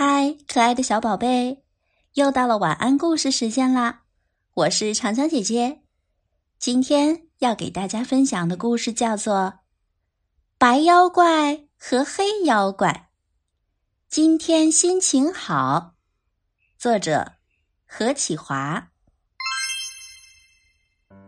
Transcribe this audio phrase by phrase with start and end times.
[0.00, 1.64] 嗨，可爱的小宝贝，
[2.14, 4.02] 又到了晚安故事时间啦！
[4.54, 5.80] 我是长江姐姐，
[6.60, 9.34] 今天要给大家分享的故事叫做
[10.56, 13.08] 《白妖怪和黑妖怪》。
[14.08, 15.94] 今天心情好，
[16.78, 17.32] 作者
[17.84, 18.90] 何启华。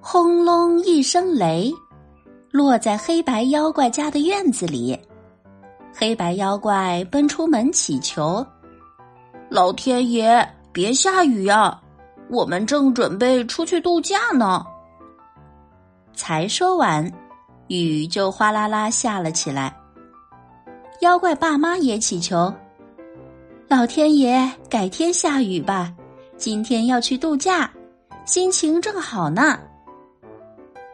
[0.00, 1.72] 轰隆一声雷，
[2.50, 4.98] 落在黑白妖怪家的院子里。
[5.98, 8.44] 黑白妖怪奔出门乞求
[9.48, 11.80] ：“老天爷，别下雨呀！
[12.28, 14.64] 我们正准备出去度假呢。”
[16.14, 17.10] 才说完，
[17.68, 19.74] 雨就哗啦啦下了起来。
[21.00, 22.52] 妖怪爸妈也祈求
[23.68, 25.92] ：“老天爷，改天下雨吧！
[26.36, 27.70] 今天要去度假，
[28.24, 29.58] 心情正好呢。”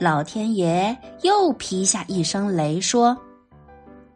[0.00, 3.16] 老天爷又劈下一声雷，说。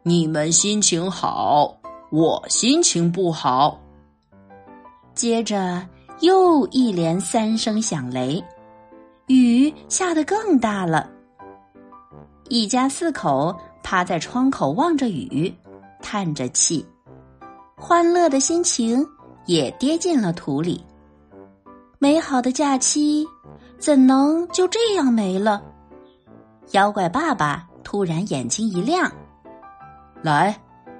[0.01, 1.77] 你们心情好，
[2.11, 3.79] 我心情不好。
[5.15, 5.81] 接着
[6.19, 8.43] 又一连三声响雷，
[9.27, 11.09] 雨下得更大了。
[12.49, 15.51] 一家四口趴在窗口望着雨，
[16.01, 16.85] 叹着气，
[17.77, 19.03] 欢乐的心情
[19.45, 20.83] 也跌进了土里。
[21.97, 23.25] 美好的假期
[23.79, 25.63] 怎能就这样没了？
[26.71, 29.09] 妖怪爸爸突然眼睛一亮。
[30.21, 30.55] 来，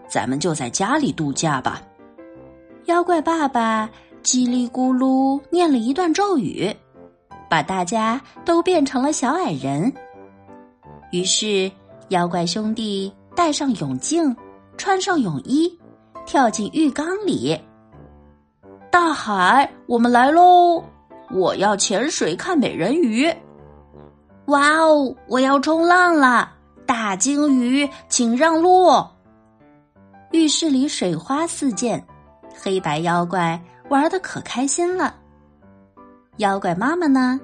[0.07, 1.81] 咱们就在家里度假吧。
[2.85, 3.89] 妖怪爸爸
[4.25, 6.75] 叽里咕噜念了一段咒语，
[7.47, 9.93] 把大家都变成了小矮人。
[11.11, 11.71] 于是，
[12.09, 14.35] 妖怪兄弟戴上泳镜，
[14.77, 15.71] 穿上泳衣，
[16.25, 17.55] 跳进浴缸里。
[18.89, 20.83] 大海，我们来喽！
[21.29, 23.31] 我要潜水看美人鱼。
[24.47, 26.51] 哇哦，我要冲浪了！
[26.87, 28.91] 大鲸鱼，请让路。
[30.31, 32.03] 浴室里水花四溅，
[32.59, 35.15] 黑白妖怪玩的可开心了。
[36.37, 37.39] 妖怪妈妈呢？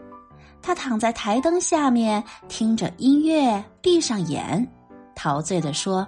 [0.61, 4.68] 她躺在台灯下面听着音乐，闭上眼，
[5.16, 6.07] 陶醉的说：“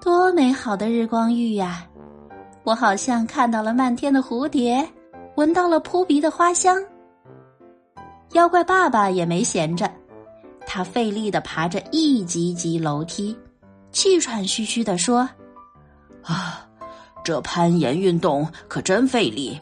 [0.00, 1.86] 多美好的日光浴呀！
[2.64, 4.86] 我好像看到了漫天的蝴蝶，
[5.36, 6.82] 闻到了扑鼻的花香。”
[8.32, 9.90] 妖怪爸爸也没闲着，
[10.66, 13.36] 他费力的爬着一级级楼梯，
[13.90, 15.28] 气喘吁吁的说。
[16.22, 16.68] 啊，
[17.30, 19.56] 这攀岩运动可真费力。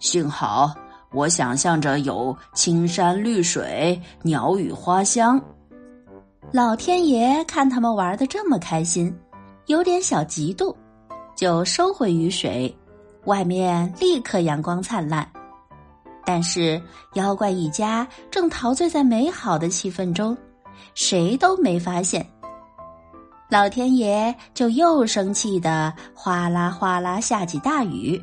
[0.00, 0.70] 幸好
[1.12, 5.42] 我想象着有青山绿水、鸟语花香。
[6.52, 9.10] 老天爷看他们玩的这么开心，
[9.64, 10.76] 有点小嫉妒，
[11.34, 12.76] 就收回雨水。
[13.24, 15.26] 外面立刻阳光灿烂，
[16.26, 16.78] 但是
[17.14, 20.36] 妖怪一家正陶醉在美好的气氛中，
[20.92, 22.30] 谁都没发现。
[23.50, 28.22] 老天爷就又生气的哗啦哗啦下起大雨，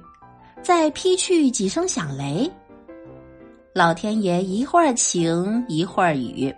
[0.61, 2.49] 再劈去几声响雷。
[3.73, 6.53] 老天爷一会儿晴一会儿雨，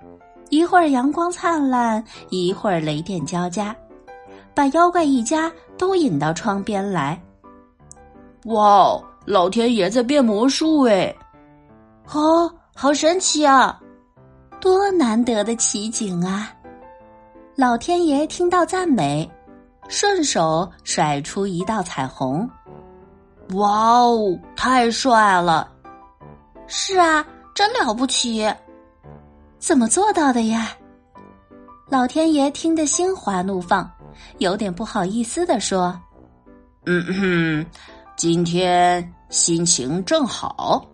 [0.49, 3.75] 一会儿阳光灿烂，一会儿雷电交加，
[4.53, 7.19] 把妖怪一家都引到窗边来。
[8.45, 11.13] 哇，老天爷在变魔术哎！
[12.13, 13.79] 哦，好神奇啊！
[14.61, 16.53] 多难得的奇景啊！
[17.59, 19.29] 老天爷听到赞美，
[19.89, 22.49] 顺手甩出一道彩虹。
[23.49, 25.69] 哇哦，太帅了！
[26.67, 28.49] 是啊，真了不起！
[29.57, 30.69] 怎么做到的呀？
[31.89, 33.91] 老天爷听得心花怒放，
[34.37, 35.93] 有点不好意思的说
[36.87, 37.65] ：“嗯哼，
[38.15, 40.87] 今天心情正好。”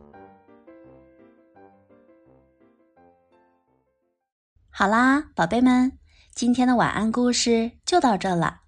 [4.73, 5.91] 好啦，宝贝们。
[6.35, 8.59] 今天的晚安故事就到这了，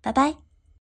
[0.00, 0.41] 拜拜。